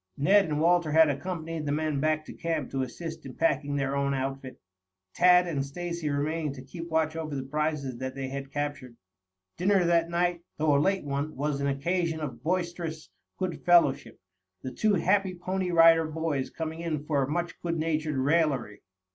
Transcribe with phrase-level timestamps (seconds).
[0.17, 3.95] Ned and Walter had accompanied the men back to camp to assist in packing their
[3.95, 4.59] own outfit,
[5.13, 8.97] Tad and Stacy remaining to keep watch over the prizes that they had captured.
[9.57, 14.19] Dinner that night, though a late one, was an occasion of boisterous good fellowship,
[14.63, 18.81] the two happy Pony Rider Boys coming in for much good natured raillery.